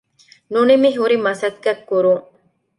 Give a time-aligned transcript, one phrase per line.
[0.53, 2.23] ނުނިމިހުރި މަސައްކަތްކުރުން